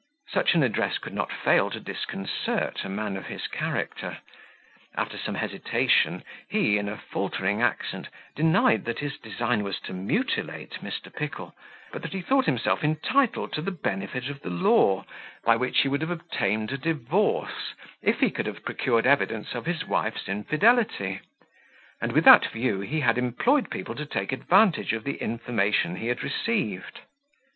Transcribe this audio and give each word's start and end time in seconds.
Such 0.31 0.55
an 0.55 0.63
address 0.63 0.97
could 0.97 1.13
not 1.13 1.31
fail 1.31 1.69
to 1.69 1.79
disconcert 1.79 2.83
a 2.83 2.89
man 2.89 3.15
of 3.15 3.27
his 3.27 3.45
character. 3.45 4.17
After 4.97 5.15
some 5.15 5.35
hesitation, 5.35 6.23
he, 6.49 6.79
in 6.79 6.89
a 6.89 6.97
faltering 6.97 7.61
accent, 7.61 8.07
denied 8.35 8.85
that 8.85 8.97
his 8.97 9.19
design 9.19 9.61
was 9.63 9.79
to 9.81 9.93
mutilate 9.93 10.79
Mr. 10.81 11.13
Pickle, 11.15 11.53
but 11.91 12.01
that 12.01 12.13
he 12.13 12.21
thought 12.23 12.47
himself 12.47 12.83
entitled 12.83 13.53
to 13.53 13.61
the 13.61 13.69
benefit 13.69 14.27
of 14.27 14.41
the 14.41 14.49
law, 14.49 15.05
by 15.45 15.55
which 15.55 15.81
he 15.81 15.87
would 15.87 16.01
have 16.01 16.09
obtained 16.09 16.71
a 16.71 16.79
divorce, 16.79 17.75
if 18.01 18.21
he 18.21 18.31
could 18.31 18.47
have 18.47 18.65
procured 18.65 19.05
evidence 19.05 19.53
of 19.53 19.67
his 19.67 19.85
wife's 19.85 20.27
infidelity; 20.27 21.19
and, 22.01 22.11
with 22.11 22.23
that 22.23 22.47
view, 22.47 22.79
he 22.79 23.01
had 23.01 23.19
employed 23.19 23.69
people 23.69 23.93
to 23.93 24.07
take 24.07 24.31
advantage 24.31 24.93
of 24.93 25.03
the 25.03 25.17
information 25.21 25.97
he 25.97 26.07
had 26.07 26.23
received. 26.23 27.01